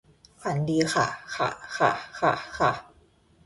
[0.41, 2.71] ฝันดีค่ะค่ะ ค่ะ ค่ะ ค่ะ